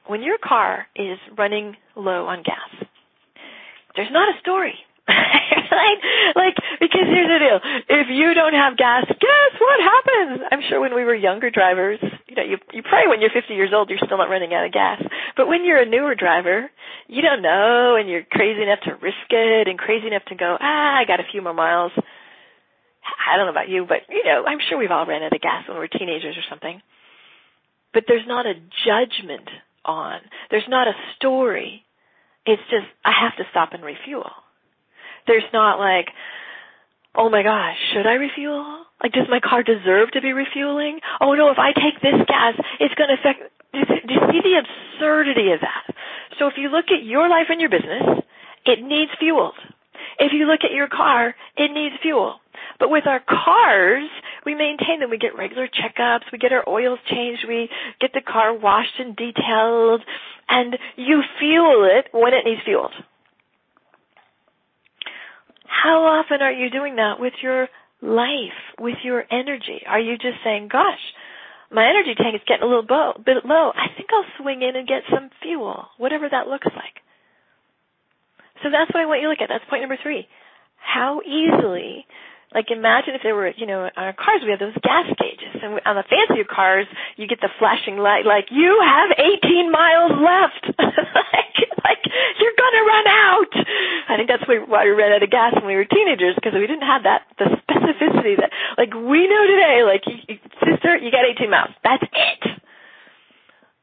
When 0.08 0.22
your 0.24 0.38
car 0.38 0.88
is 0.96 1.20
running 1.38 1.76
low 1.96 2.26
on 2.26 2.44
gas, 2.44 2.88
there's 3.96 4.12
not 4.12 4.30
a 4.30 4.40
story. 4.42 4.76
Like, 6.36 6.56
because 6.80 7.08
here's 7.10 7.30
the 7.30 7.40
deal. 7.40 7.60
If 7.90 8.08
you 8.10 8.34
don't 8.34 8.54
have 8.54 8.78
gas, 8.78 9.06
what 9.70 9.82
happens? 9.86 10.42
I'm 10.52 10.62
sure 10.68 10.82
when 10.82 10.96
we 10.96 11.04
were 11.04 11.14
younger 11.14 11.50
drivers, 11.50 12.00
you 12.28 12.36
know, 12.36 12.44
you, 12.44 12.58
you 12.74 12.82
pray 12.82 13.06
when 13.08 13.22
you're 13.22 13.30
50 13.30 13.54
years 13.54 13.72
old 13.74 13.90
you're 13.90 14.02
still 14.04 14.18
not 14.18 14.30
running 14.30 14.54
out 14.54 14.66
of 14.66 14.72
gas. 14.72 15.02
But 15.38 15.48
when 15.48 15.64
you're 15.64 15.82
a 15.82 15.86
newer 15.86 16.16
driver, 16.16 16.70
you 17.08 17.22
don't 17.22 17.42
know 17.42 17.96
and 17.96 18.10
you're 18.10 18.24
crazy 18.24 18.62
enough 18.62 18.82
to 18.86 18.96
risk 18.96 19.30
it 19.30 19.68
and 19.68 19.78
crazy 19.78 20.08
enough 20.08 20.26
to 20.26 20.36
go, 20.36 20.58
ah, 20.60 20.98
I 20.98 21.06
got 21.06 21.20
a 21.20 21.30
few 21.32 21.42
more 21.42 21.54
miles. 21.54 21.92
I 21.96 23.38
don't 23.38 23.46
know 23.46 23.52
about 23.52 23.70
you, 23.70 23.86
but 23.88 24.10
you 24.10 24.24
know, 24.26 24.46
I'm 24.46 24.60
sure 24.68 24.78
we've 24.78 24.92
all 24.92 25.06
ran 25.06 25.24
out 25.24 25.34
of 25.34 25.42
gas 25.42 25.68
when 25.68 25.78
we 25.78 25.82
were 25.82 25.88
teenagers 25.88 26.36
or 26.38 26.46
something. 26.50 26.82
But 27.94 28.06
there's 28.08 28.28
not 28.28 28.46
a 28.46 28.54
judgment 28.86 29.50
on. 29.86 30.20
There's 30.50 30.68
not 30.68 30.88
a 30.88 30.94
story. 31.16 31.86
It's 32.46 32.62
just, 32.70 32.88
I 33.06 33.12
have 33.22 33.38
to 33.38 33.50
stop 33.52 33.74
and 33.74 33.84
refuel. 33.84 34.30
There's 35.28 35.48
not 35.54 35.80
like, 35.80 36.08
oh 37.16 37.30
my 37.30 37.44
gosh, 37.44 37.78
should 37.94 38.08
I 38.08 38.14
refuel? 38.14 38.86
Like, 39.02 39.14
does 39.14 39.28
my 39.30 39.40
car 39.40 39.64
deserve 39.64 40.12
to 40.12 40.22
be 40.22 40.34
refueling? 40.34 41.00
Oh 41.22 41.34
no, 41.34 41.52
if 41.52 41.58
I 41.58 41.72
take 41.72 42.02
this 42.02 42.20
gas, 42.28 42.56
it's 42.80 42.96
going 42.96 43.10
to 43.10 43.16
affect, 43.16 43.40
do 43.74 44.14
you 44.14 44.22
see 44.32 44.42
the 44.44 44.60
absurdity 44.60 45.52
of 45.52 45.62
that? 45.62 45.96
So 46.38 46.48
if 46.48 46.56
you 46.58 46.70
look 46.70 46.86
at 46.92 47.04
your 47.04 47.30
life 47.30 47.48
and 47.50 47.62
your 47.62 47.70
business, 47.70 48.24
it 48.66 48.84
needs 48.84 49.12
fueled. 49.20 49.56
If 50.20 50.34
you 50.34 50.46
look 50.48 50.62
at 50.64 50.72
your 50.72 50.88
car, 50.88 51.36
it 51.56 51.72
needs 51.72 51.96
fuel. 52.02 52.40
But 52.80 52.90
with 52.90 53.08
our 53.08 53.20
cars, 53.20 54.10
we 54.46 54.56
maintain 54.56 55.00
them. 55.00 55.10
We 55.10 55.18
get 55.18 55.38
regular 55.38 55.68
checkups. 55.68 56.32
We 56.32 56.38
get 56.38 56.52
our 56.52 56.68
oils 56.68 57.00
changed. 57.10 57.46
We 57.48 57.70
get 58.00 58.12
the 58.14 58.22
car 58.22 58.54
washed 58.54 59.00
and 59.00 59.16
detailed. 59.16 60.02
And 60.50 60.78
you 60.96 61.22
fuel 61.40 61.88
it 61.92 62.08
when 62.12 62.34
it 62.34 62.46
needs 62.46 62.62
fueled. 62.66 62.94
How 65.66 66.04
often 66.04 66.42
are 66.42 66.52
you 66.52 66.70
doing 66.70 66.98
that 66.98 67.20
with 67.20 67.34
your 67.42 67.68
life, 68.02 68.60
with 68.80 68.98
your 69.04 69.24
energy? 69.32 69.82
Are 69.88 70.00
you 70.00 70.18
just 70.18 70.38
saying, 70.44 70.70
gosh, 70.72 71.00
my 71.72 71.88
energy 71.88 72.16
tank 72.16 72.36
is 72.36 72.42
getting 72.48 72.64
a 72.64 72.68
little 72.68 72.86
bo- 72.86 73.22
bit 73.24 73.46
low. 73.46 73.72
I 73.76 73.94
think 73.96 74.10
I'll 74.14 74.26
swing 74.42 74.62
in 74.62 74.76
and 74.76 74.88
get 74.88 75.04
some 75.14 75.30
fuel, 75.42 75.86
whatever 75.98 76.28
that 76.30 76.48
looks 76.48 76.68
like. 76.68 77.04
So 78.64 78.70
that's 78.72 78.92
what 78.94 79.02
I 79.02 79.06
want 79.06 79.22
you 79.22 79.28
to 79.28 79.32
look 79.32 79.42
at. 79.42 79.50
That's 79.50 79.64
point 79.70 79.84
number 79.84 79.98
three. 80.02 80.28
How 80.78 81.22
easily 81.22 82.06
like 82.54 82.74
imagine 82.74 83.14
if 83.14 83.22
there 83.22 83.36
were, 83.36 83.54
you 83.54 83.68
know, 83.70 83.86
on 83.86 84.04
our 84.10 84.14
cars 84.14 84.42
we 84.42 84.50
have 84.50 84.60
those 84.60 84.74
gas 84.82 85.06
gauges, 85.06 85.62
and 85.62 85.78
on 85.86 85.96
the 85.96 86.06
fancier 86.10 86.46
cars 86.50 86.88
you 87.16 87.28
get 87.30 87.42
the 87.42 87.54
flashing 87.62 87.98
light, 87.98 88.26
like 88.26 88.50
you 88.50 88.82
have 88.82 89.14
18 89.14 89.70
miles 89.70 90.18
left, 90.18 90.64
like, 90.82 91.56
like 91.86 92.02
you're 92.42 92.58
gonna 92.58 92.84
run 92.90 93.06
think 94.20 94.28
that's 94.28 94.44
why 94.44 94.84
we 94.84 94.92
ran 94.92 95.16
out 95.16 95.24
of 95.24 95.32
gas 95.32 95.56
when 95.56 95.72
we 95.72 95.80
were 95.80 95.88
teenagers 95.88 96.36
because 96.36 96.52
we 96.52 96.68
didn't 96.68 96.84
have 96.84 97.08
that 97.08 97.24
the 97.40 97.56
specificity 97.64 98.36
that, 98.36 98.52
like 98.76 98.92
we 98.92 99.32
know 99.32 99.44
today, 99.48 99.88
like 99.88 100.04
sister, 100.60 101.00
you 101.00 101.08
got 101.08 101.24
18 101.24 101.50
miles. 101.50 101.72
That's 101.88 102.04
it. 102.04 102.60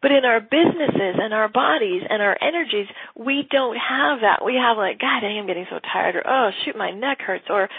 But 0.02 0.12
in 0.12 0.28
our 0.28 0.40
businesses 0.40 1.16
and 1.16 1.32
our 1.32 1.48
bodies 1.48 2.02
and 2.04 2.20
our 2.20 2.36
energies, 2.36 2.86
we 3.16 3.48
don't 3.50 3.80
have 3.80 4.20
that. 4.20 4.44
We 4.44 4.60
have 4.60 4.76
like, 4.76 5.00
God, 5.00 5.24
I 5.24 5.40
am 5.40 5.46
getting 5.46 5.66
so 5.70 5.80
tired, 5.80 6.16
or 6.16 6.28
oh 6.28 6.50
shoot, 6.64 6.76
my 6.76 6.90
neck 6.90 7.22
hurts, 7.24 7.46
or 7.48 7.70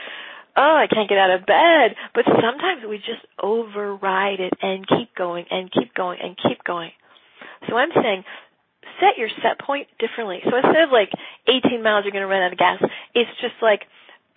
oh, 0.57 0.75
I 0.81 0.87
can't 0.89 1.07
get 1.07 1.19
out 1.19 1.29
of 1.29 1.45
bed. 1.45 1.95
But 2.15 2.25
sometimes 2.25 2.81
we 2.89 2.97
just 2.97 3.21
override 3.37 4.39
it 4.39 4.53
and 4.63 4.81
keep 4.87 5.13
going 5.13 5.45
and 5.51 5.71
keep 5.71 5.93
going 5.93 6.17
and 6.23 6.35
keep 6.35 6.63
going. 6.63 6.91
So 7.69 7.77
I'm 7.77 7.89
saying 7.93 8.23
set 8.99 9.17
your 9.17 9.29
set 9.41 9.59
point 9.59 9.87
differently. 9.99 10.41
So 10.43 10.55
instead 10.55 10.83
of 10.83 10.91
like 10.91 11.09
18 11.47 11.83
miles 11.83 12.05
you're 12.05 12.11
going 12.11 12.25
to 12.25 12.31
run 12.31 12.43
out 12.43 12.53
of 12.53 12.57
gas, 12.57 12.81
it's 13.13 13.31
just 13.41 13.55
like 13.61 13.83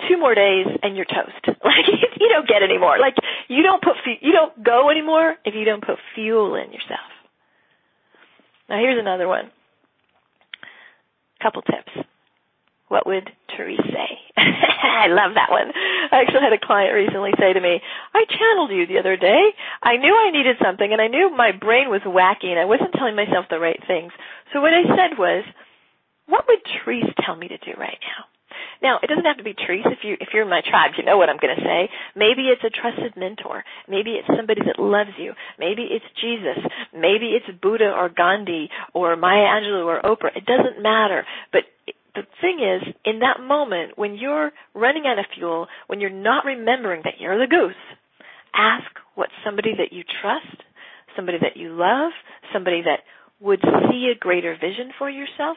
two 0.09 0.19
more 0.19 0.35
days 0.35 0.67
and 0.83 0.97
you're 0.97 1.07
toast. 1.07 1.45
Like 1.63 1.87
you 2.19 2.29
don't 2.29 2.49
get 2.49 2.63
any 2.63 2.79
more. 2.79 2.99
Like 2.99 3.15
you 3.49 3.63
don't 3.63 3.83
put 3.83 3.95
you 4.21 4.33
don't 4.33 4.65
go 4.65 4.91
anymore 4.91 5.37
if 5.45 5.55
you 5.55 5.65
don't 5.65 5.85
put 5.85 5.97
fuel 6.15 6.55
in 6.55 6.73
yourself. 6.73 7.09
Now 8.69 8.79
here's 8.79 8.99
another 8.99 9.29
one. 9.29 9.51
Couple 11.43 11.63
tips. 11.63 12.07
What 12.89 13.07
would 13.07 13.31
Therese 13.57 13.79
say? 13.85 14.10
I 15.05 15.09
love 15.09 15.35
that 15.35 15.51
one. 15.51 15.73
I 16.13 16.23
actually 16.23 16.45
had 16.45 16.53
a 16.53 16.61
client 16.61 16.95
recently 16.95 17.33
say 17.39 17.53
to 17.53 17.61
me, 17.61 17.81
I 18.15 18.25
channeled 18.29 18.71
you 18.71 18.87
the 18.87 18.99
other 18.99 19.17
day. 19.17 19.53
I 19.83 19.97
knew 19.97 20.13
I 20.13 20.31
needed 20.31 20.57
something 20.63 20.91
and 20.93 21.01
I 21.01 21.09
knew 21.09 21.31
my 21.35 21.53
brain 21.53 21.89
was 21.89 22.03
wacky 22.03 22.53
and 22.53 22.59
I 22.59 22.65
wasn't 22.65 22.95
telling 22.95 23.17
myself 23.17 23.47
the 23.49 23.61
right 23.61 23.81
things. 23.87 24.13
So 24.53 24.61
what 24.61 24.75
I 24.75 24.85
said 24.85 25.19
was, 25.19 25.45
what 26.27 26.47
would 26.49 26.61
Therese 26.63 27.13
tell 27.25 27.37
me 27.37 27.49
to 27.49 27.59
do 27.59 27.73
right 27.79 27.99
now? 28.03 28.25
Now, 28.83 28.99
it 29.03 29.09
doesn't 29.09 29.25
have 29.25 29.37
to 29.37 29.45
be 29.45 29.53
Therese. 29.53 29.85
If 29.87 30.01
you 30.05 30.17
if 30.21 30.29
you're 30.33 30.45
in 30.45 30.49
my 30.49 30.63
tribe, 30.65 30.93
you 30.97 31.05
know 31.05 31.19
what 31.19 31.29
I'm 31.29 31.37
going 31.37 31.55
to 31.55 31.63
say. 31.63 31.91
Maybe 32.17 32.49
it's 32.49 32.65
a 32.65 32.71
trusted 32.71 33.13
mentor. 33.17 33.63
Maybe 33.89 34.17
it's 34.17 34.27
somebody 34.27 34.63
that 34.65 34.81
loves 34.81 35.13
you. 35.19 35.35
Maybe 35.59 35.85
it's 35.91 36.05
Jesus. 36.21 36.59
Maybe 36.95 37.37
it's 37.37 37.47
Buddha 37.61 37.93
or 37.93 38.09
Gandhi 38.09 38.71
or 38.95 39.17
Maya 39.17 39.61
Angelou 39.61 39.85
or 39.85 40.01
Oprah. 40.01 40.35
It 40.35 40.47
doesn't 40.47 40.83
matter. 40.83 41.27
But 41.53 41.65
the 42.15 42.23
thing 42.41 42.61
is, 42.61 42.95
in 43.05 43.21
that 43.21 43.41
moment, 43.41 43.97
when 43.97 44.15
you're 44.15 44.51
running 44.75 45.05
out 45.07 45.19
of 45.19 45.27
fuel, 45.35 45.67
when 45.87 46.01
you're 46.01 46.11
not 46.11 46.45
remembering 46.45 47.03
that 47.05 47.21
you're 47.21 47.39
the 47.39 47.47
goose, 47.47 47.75
ask 48.55 48.91
what 49.15 49.29
somebody 49.45 49.75
that 49.79 49.93
you 49.93 50.03
trust, 50.21 50.63
somebody 51.17 51.39
that 51.41 51.57
you 51.57 51.71
love, 51.71 52.13
somebody 52.53 52.83
that 52.83 53.01
would 53.41 53.61
see 53.63 54.13
a 54.15 54.19
greater 54.19 54.55
vision 54.55 54.93
for 54.99 55.09
yourself, 55.09 55.57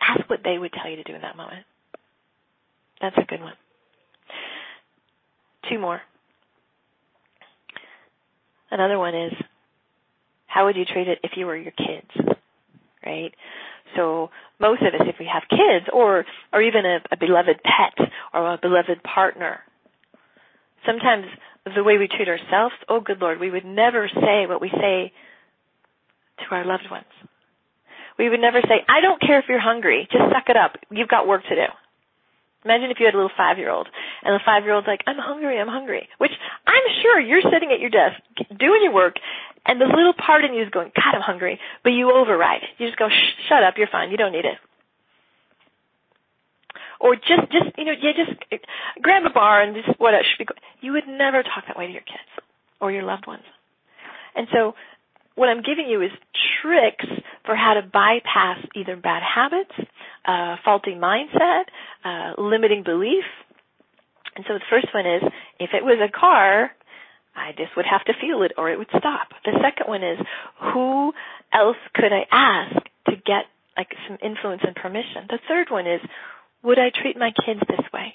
ask 0.00 0.28
what 0.28 0.40
they 0.44 0.58
would 0.58 0.72
tell 0.72 0.90
you 0.90 0.96
to 0.96 1.04
do 1.04 1.14
in 1.14 1.22
that 1.22 1.36
moment. 1.36 1.64
That's 3.00 3.16
a 3.18 3.26
good 3.28 3.40
one. 3.40 3.54
Two 5.70 5.78
more. 5.78 6.00
Another 8.70 8.98
one 8.98 9.14
is, 9.14 9.32
how 10.46 10.66
would 10.66 10.76
you 10.76 10.84
treat 10.84 11.08
it 11.08 11.18
if 11.22 11.32
you 11.36 11.46
were 11.46 11.56
your 11.56 11.72
kids? 11.72 12.38
Right? 13.04 13.32
So 13.94 14.30
most 14.58 14.82
of 14.82 14.94
us, 14.94 15.06
if 15.06 15.16
we 15.18 15.28
have 15.32 15.42
kids 15.48 15.86
or 15.92 16.24
or 16.52 16.62
even 16.62 16.84
a, 16.84 16.98
a 17.12 17.16
beloved 17.16 17.60
pet 17.62 18.08
or 18.32 18.54
a 18.54 18.58
beloved 18.58 19.02
partner, 19.02 19.60
sometimes 20.84 21.26
the 21.74 21.82
way 21.84 21.98
we 21.98 22.08
treat 22.08 22.28
ourselves, 22.28 22.74
oh 22.88 23.00
good 23.00 23.20
Lord, 23.20 23.40
we 23.40 23.50
would 23.50 23.64
never 23.64 24.08
say 24.08 24.46
what 24.46 24.60
we 24.60 24.70
say 24.70 25.12
to 26.38 26.54
our 26.54 26.64
loved 26.64 26.90
ones. 26.90 27.10
We 28.18 28.30
would 28.30 28.40
never 28.40 28.60
say, 28.62 28.80
I 28.88 29.00
don't 29.00 29.20
care 29.20 29.38
if 29.38 29.44
you're 29.48 29.60
hungry, 29.60 30.08
just 30.10 30.24
suck 30.32 30.48
it 30.48 30.56
up. 30.56 30.76
You've 30.90 31.08
got 31.08 31.26
work 31.26 31.42
to 31.44 31.54
do. 31.54 31.68
Imagine 32.64 32.90
if 32.90 32.98
you 32.98 33.06
had 33.06 33.14
a 33.14 33.18
little 33.18 33.36
five 33.36 33.58
year 33.58 33.70
old 33.70 33.86
and 34.24 34.34
the 34.34 34.42
five 34.44 34.64
year 34.64 34.74
old's 34.74 34.88
like, 34.88 35.02
I'm 35.06 35.18
hungry, 35.18 35.58
I'm 35.60 35.68
hungry. 35.68 36.08
Which 36.18 36.32
I'm 36.66 36.82
sure 37.02 37.20
you're 37.20 37.42
sitting 37.42 37.70
at 37.70 37.78
your 37.78 37.90
desk 37.90 38.18
doing 38.58 38.82
your 38.82 38.92
work 38.92 39.14
and 39.66 39.80
the 39.80 39.86
little 39.86 40.14
part 40.14 40.44
in 40.44 40.54
you 40.54 40.62
is 40.62 40.70
going, 40.70 40.92
God, 40.94 41.14
I'm 41.14 41.22
hungry, 41.22 41.58
but 41.82 41.90
you 41.90 42.12
override. 42.12 42.62
You 42.78 42.86
just 42.86 42.98
go, 42.98 43.08
shut 43.48 43.62
up, 43.62 43.74
you're 43.76 43.88
fine, 43.90 44.10
you 44.10 44.16
don't 44.16 44.32
need 44.32 44.44
it. 44.44 44.58
Or 47.00 47.14
just, 47.14 47.52
just, 47.52 47.76
you 47.76 47.84
know, 47.84 47.92
yeah, 48.00 48.12
just 48.16 48.62
grab 49.02 49.24
a 49.26 49.30
bar 49.30 49.62
and 49.62 49.74
just 49.74 50.00
what 50.00 50.14
I 50.14 50.22
should 50.22 50.46
be. 50.46 50.54
You 50.80 50.92
would 50.92 51.06
never 51.06 51.42
talk 51.42 51.64
that 51.66 51.76
way 51.76 51.86
to 51.86 51.92
your 51.92 52.02
kids 52.02 52.46
or 52.80 52.90
your 52.90 53.02
loved 53.02 53.26
ones. 53.26 53.42
And 54.34 54.46
so, 54.52 54.74
what 55.34 55.50
I'm 55.50 55.62
giving 55.62 55.88
you 55.88 56.00
is 56.00 56.10
tricks 56.62 57.04
for 57.44 57.54
how 57.54 57.74
to 57.74 57.82
bypass 57.82 58.58
either 58.74 58.96
bad 58.96 59.22
habits, 59.22 59.72
uh, 60.24 60.56
faulty 60.64 60.94
mindset, 60.94 61.64
uh, 62.04 62.40
limiting 62.40 62.82
belief. 62.82 63.24
And 64.34 64.44
so 64.48 64.54
the 64.54 64.64
first 64.70 64.88
one 64.94 65.06
is, 65.06 65.22
if 65.60 65.70
it 65.74 65.84
was 65.84 65.98
a 66.00 66.10
car, 66.10 66.70
I 67.36 67.52
just 67.52 67.76
would 67.76 67.86
have 67.86 68.04
to 68.06 68.14
feel 68.20 68.42
it 68.42 68.52
or 68.56 68.70
it 68.70 68.78
would 68.78 68.88
stop. 68.88 69.28
The 69.44 69.52
second 69.62 69.88
one 69.88 70.02
is 70.02 70.18
who 70.72 71.12
else 71.52 71.76
could 71.94 72.12
I 72.12 72.26
ask 72.30 72.74
to 73.08 73.16
get 73.16 73.44
like 73.76 73.88
some 74.08 74.18
influence 74.22 74.62
and 74.66 74.74
permission? 74.74 75.26
The 75.28 75.38
third 75.46 75.70
one 75.70 75.86
is 75.86 76.00
would 76.62 76.78
I 76.78 76.90
treat 76.90 77.16
my 77.16 77.30
kids 77.44 77.60
this 77.68 77.86
way? 77.92 78.14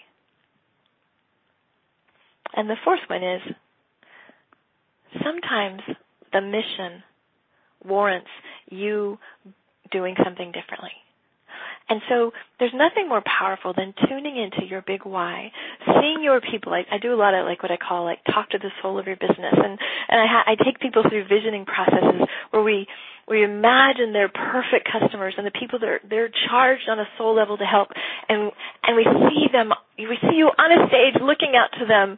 And 2.54 2.70
the 2.70 2.76
fourth 2.84 3.00
one 3.08 3.24
is 3.24 3.42
sometimes 5.24 5.82
the 6.34 6.42
mission 6.42 7.04
warrants 7.86 8.30
you 8.70 9.20
doing 9.92 10.16
something 10.24 10.52
differently. 10.52 10.92
And 11.92 12.00
so 12.08 12.32
there's 12.58 12.72
nothing 12.74 13.10
more 13.10 13.22
powerful 13.28 13.74
than 13.76 13.94
tuning 14.08 14.38
into 14.38 14.64
your 14.66 14.82
big 14.82 15.04
why, 15.04 15.52
seeing 16.00 16.24
your 16.24 16.40
people. 16.40 16.72
I, 16.72 16.86
I 16.90 17.00
do 17.00 17.14
a 17.14 17.20
lot 17.20 17.34
of 17.34 17.44
like 17.46 17.62
what 17.62 17.72
I 17.72 17.76
call 17.76 18.06
like 18.06 18.24
talk 18.32 18.50
to 18.52 18.60
the 18.60 18.72
soul 18.82 18.98
of 18.98 19.08
your 19.08 19.18
business, 19.18 19.52
and 19.52 19.76
and 20.08 20.22
I, 20.22 20.26
ha- 20.26 20.48
I 20.48 20.56
take 20.56 20.80
people 20.80 21.04
through 21.04 21.28
visioning 21.28 21.66
processes 21.66 22.24
where 22.52 22.64
we 22.64 22.88
we 23.28 23.44
imagine 23.44 24.14
they're 24.14 24.32
perfect 24.32 24.88
customers 24.88 25.34
and 25.38 25.46
the 25.46 25.52
people 25.52 25.80
that 25.80 25.90
are, 25.90 26.00
they're 26.10 26.32
charged 26.48 26.88
on 26.88 26.98
a 26.98 27.08
soul 27.18 27.36
level 27.36 27.58
to 27.58 27.66
help, 27.66 27.90
and 28.30 28.54
and 28.88 28.96
we 28.96 29.04
see 29.28 29.52
them, 29.52 29.74
we 30.00 30.18
see 30.32 30.38
you 30.40 30.48
on 30.48 30.72
a 30.72 30.88
stage 30.88 31.20
looking 31.22 31.60
out 31.60 31.78
to 31.78 31.86
them 31.86 32.18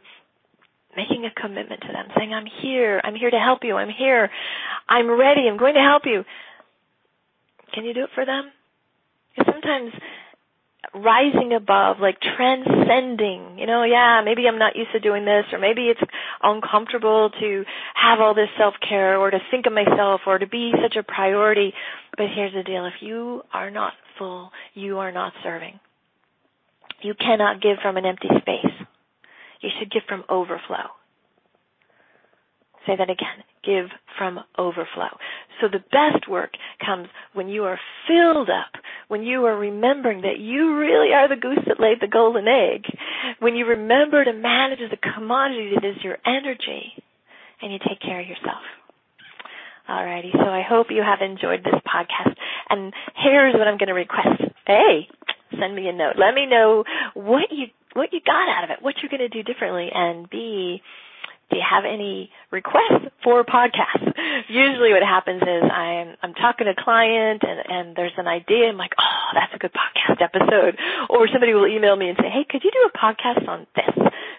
making 0.96 1.26
a 1.26 1.40
commitment 1.40 1.80
to 1.80 1.88
them, 1.88 2.06
saying, 2.16 2.32
I'm 2.32 2.46
here, 2.62 3.00
I'm 3.02 3.16
here 3.16 3.30
to 3.32 3.38
help 3.40 3.64
you, 3.64 3.74
I'm 3.74 3.90
here, 3.90 4.30
I'm 4.88 5.10
ready, 5.10 5.48
I'm 5.50 5.58
going 5.58 5.74
to 5.74 5.80
help 5.80 6.02
you. 6.06 6.22
Can 7.74 7.84
you 7.84 7.92
do 7.92 8.04
it 8.04 8.10
for 8.14 8.24
them? 8.24 8.52
Sometimes 9.36 9.92
rising 10.94 11.52
above, 11.54 11.96
like 12.00 12.16
transcending, 12.20 13.58
you 13.58 13.66
know, 13.66 13.82
yeah, 13.82 14.22
maybe 14.24 14.46
I'm 14.46 14.58
not 14.58 14.76
used 14.76 14.92
to 14.92 15.00
doing 15.00 15.24
this 15.24 15.44
or 15.52 15.58
maybe 15.58 15.88
it's 15.88 16.00
uncomfortable 16.42 17.30
to 17.40 17.64
have 17.94 18.20
all 18.20 18.34
this 18.34 18.48
self-care 18.58 19.18
or 19.18 19.30
to 19.30 19.38
think 19.50 19.66
of 19.66 19.72
myself 19.72 20.20
or 20.26 20.38
to 20.38 20.46
be 20.46 20.72
such 20.82 20.96
a 20.96 21.02
priority. 21.02 21.72
But 22.16 22.26
here's 22.34 22.52
the 22.54 22.62
deal. 22.62 22.86
If 22.86 22.94
you 23.00 23.42
are 23.52 23.70
not 23.70 23.94
full, 24.18 24.50
you 24.74 24.98
are 24.98 25.10
not 25.10 25.32
serving. 25.42 25.80
You 27.02 27.14
cannot 27.14 27.60
give 27.60 27.78
from 27.82 27.96
an 27.96 28.06
empty 28.06 28.28
space. 28.40 28.72
You 29.60 29.70
should 29.78 29.90
give 29.90 30.02
from 30.08 30.24
overflow. 30.28 30.90
Say 32.86 32.96
that 32.96 33.10
again. 33.10 33.44
Give 33.64 33.86
from 34.18 34.40
overflow. 34.58 35.16
So 35.60 35.68
the 35.68 35.78
best 35.78 36.28
work 36.28 36.50
comes 36.84 37.08
when 37.32 37.48
you 37.48 37.64
are 37.64 37.78
filled 38.06 38.50
up, 38.50 38.80
when 39.08 39.22
you 39.22 39.46
are 39.46 39.56
remembering 39.56 40.22
that 40.22 40.38
you 40.38 40.76
really 40.76 41.12
are 41.14 41.28
the 41.28 41.40
goose 41.40 41.64
that 41.66 41.80
laid 41.80 41.98
the 42.00 42.08
golden 42.08 42.46
egg, 42.46 42.84
when 43.40 43.56
you 43.56 43.66
remember 43.66 44.24
to 44.24 44.32
manage 44.32 44.80
the 44.90 44.98
commodity 45.14 45.72
that 45.74 45.88
is 45.88 45.96
your 46.04 46.18
energy, 46.26 46.92
and 47.62 47.72
you 47.72 47.78
take 47.78 48.00
care 48.00 48.20
of 48.20 48.26
yourself. 48.26 48.62
Alrighty, 49.88 50.32
so 50.32 50.48
I 50.48 50.62
hope 50.66 50.86
you 50.90 51.02
have 51.02 51.20
enjoyed 51.20 51.60
this 51.64 51.80
podcast. 51.86 52.34
And 52.70 52.92
here's 53.16 53.54
what 53.54 53.68
I'm 53.68 53.78
going 53.78 53.88
to 53.88 53.94
request. 53.94 54.42
A, 54.68 55.06
send 55.58 55.74
me 55.74 55.88
a 55.88 55.92
note. 55.92 56.16
Let 56.18 56.34
me 56.34 56.46
know 56.46 56.84
what 57.14 57.50
you 57.50 57.66
what 57.94 58.12
you 58.12 58.20
got 58.26 58.48
out 58.48 58.64
of 58.64 58.70
it, 58.70 58.82
what 58.82 58.96
you're 59.00 59.10
going 59.10 59.28
to 59.28 59.28
do 59.28 59.44
differently, 59.44 59.88
and 59.94 60.28
B, 60.28 60.82
do 61.54 61.58
you 61.62 61.64
have 61.70 61.86
any 61.86 62.34
requests 62.50 63.06
for 63.22 63.44
podcasts? 63.44 64.10
Usually 64.50 64.90
what 64.90 65.06
happens 65.06 65.40
is 65.40 65.62
I'm, 65.62 66.18
I'm 66.20 66.34
talking 66.34 66.66
to 66.66 66.74
a 66.74 66.82
client 66.82 67.46
and, 67.46 67.62
and 67.70 67.96
there's 67.96 68.18
an 68.18 68.26
idea. 68.26 68.66
I'm 68.66 68.76
like, 68.76 68.90
oh, 68.98 69.26
that's 69.38 69.54
a 69.54 69.58
good 69.58 69.70
podcast 69.70 70.18
episode. 70.18 70.74
Or 71.08 71.28
somebody 71.30 71.54
will 71.54 71.68
email 71.68 71.94
me 71.94 72.08
and 72.08 72.18
say, 72.18 72.28
hey, 72.28 72.42
could 72.42 72.64
you 72.64 72.72
do 72.74 72.90
a 72.90 72.98
podcast 72.98 73.46
on 73.46 73.68
this? 73.76 73.94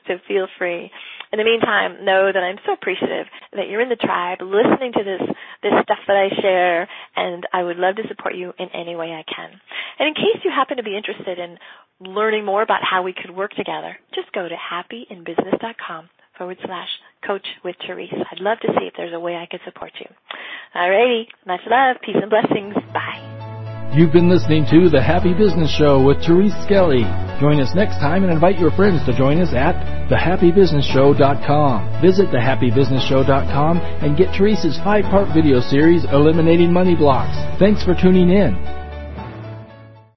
So 0.08 0.20
feel 0.28 0.48
free. 0.60 0.92
In 1.32 1.40
the 1.40 1.46
meantime, 1.46 2.04
know 2.04 2.32
that 2.32 2.44
I'm 2.44 2.60
so 2.66 2.74
appreciative 2.74 3.28
that 3.54 3.70
you're 3.70 3.82
in 3.82 3.90
the 3.90 3.96
tribe 3.96 4.40
listening 4.42 4.92
to 4.94 5.04
this, 5.04 5.24
this 5.64 5.74
stuff 5.84 6.00
that 6.08 6.18
I 6.18 6.30
share 6.42 6.90
and 7.16 7.48
I 7.54 7.64
would 7.64 7.78
love 7.78 7.96
to 7.96 8.08
support 8.10 8.36
you 8.36 8.54
in 8.60 8.68
any 8.76 8.96
way 8.96 9.16
I 9.16 9.24
can. 9.24 9.50
And 10.00 10.10
in 10.10 10.14
case 10.16 10.44
you 10.44 10.52
happen 10.52 10.78
to 10.78 10.84
be 10.84 10.98
interested 10.98 11.40
in 11.40 11.58
learning 12.00 12.44
more 12.44 12.62
about 12.62 12.84
how 12.84 13.04
we 13.04 13.14
could 13.14 13.32
work 13.32 13.52
together, 13.52 13.98
just 14.14 14.34
go 14.34 14.48
to 14.48 14.56
happyinbusiness.com 14.56 16.10
forward 16.38 16.58
slash 16.66 16.90
coach 17.26 17.46
with 17.64 17.76
Therese. 17.86 18.14
I'd 18.32 18.40
love 18.40 18.60
to 18.62 18.68
see 18.80 18.86
if 18.88 18.94
there's 18.98 19.14
a 19.14 19.20
way 19.20 19.36
I 19.36 19.46
could 19.50 19.62
support 19.66 19.92
you. 20.00 20.08
Alrighty. 20.76 21.28
Much 21.46 21.62
love. 21.70 21.98
Peace 22.06 22.18
and 22.22 22.30
blessings. 22.30 22.76
Bye. 22.94 23.36
You've 23.96 24.12
been 24.12 24.30
listening 24.30 24.66
to 24.72 24.90
The 24.90 25.02
Happy 25.02 25.34
Business 25.34 25.72
Show 25.72 26.04
with 26.04 26.20
Therese 26.26 26.52
Skelly. 26.68 27.08
Join 27.40 27.62
us 27.62 27.72
next 27.76 27.96
time 28.04 28.24
and 28.24 28.32
invite 28.32 28.60
your 28.60 28.72
friends 28.72 29.06
to 29.06 29.16
join 29.16 29.40
us 29.40 29.54
at 29.54 29.76
thehappybusinessshow.com. 30.12 32.02
Visit 32.02 32.28
thehappybusinessshow.com 32.28 33.78
and 33.80 34.18
get 34.18 34.36
Therese's 34.38 34.78
five-part 34.84 35.34
video 35.34 35.62
series, 35.62 36.04
Eliminating 36.12 36.74
Money 36.74 36.96
Blocks. 36.96 37.38
Thanks 37.58 37.84
for 37.84 37.96
tuning 37.96 38.30
in. 38.30 38.85